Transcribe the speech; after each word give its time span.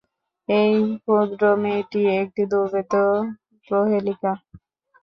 এই 0.49 0.73
ক্ষুদ্র 0.97 1.41
মেয়েটি 1.63 2.01
একটি 2.21 2.41
দুর্ভেদ্য 2.51 2.93
প্রহেলিকা। 3.67 4.31